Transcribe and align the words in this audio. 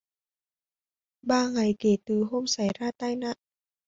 Ba 1.23 1.47
ngày 1.49 1.75
kể 1.79 1.97
từ 2.05 2.23
hôm 2.23 2.47
xảy 2.47 2.67
ra 2.79 2.91
tai 2.91 3.15
nạn 3.15 3.37